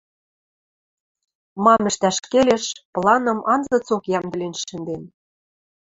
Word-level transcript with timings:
Мам 1.63 1.83
ӹштӓш 1.89 2.17
келеш, 2.31 2.65
планым 2.93 3.39
анзыцок 3.53 4.03
йӓмдӹлен 4.11 4.53
шӹнден. 4.65 5.03